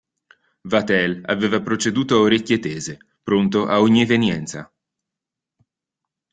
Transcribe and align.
Vatel 0.63 1.13
aveva 1.33 1.59
proceduto 1.67 2.15
a 2.15 2.21
orecchie 2.25 2.57
tese, 2.57 2.97
pronto 3.21 3.67
a 3.67 3.79
ogni 3.81 4.01
evenienza. 4.01 4.67